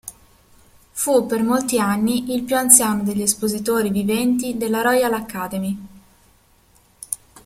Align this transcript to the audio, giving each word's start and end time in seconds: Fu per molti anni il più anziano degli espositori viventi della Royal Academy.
Fu 0.93 1.27
per 1.27 1.43
molti 1.43 1.77
anni 1.77 2.33
il 2.33 2.41
più 2.41 2.55
anziano 2.57 3.03
degli 3.03 3.21
espositori 3.21 3.91
viventi 3.91 4.57
della 4.57 4.81
Royal 4.81 5.13
Academy. 5.13 5.77